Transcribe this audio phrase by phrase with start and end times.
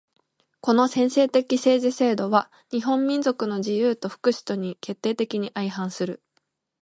[0.61, 6.23] この専制的政治制度は日本民族の自由と福祉とに決定的に相反する。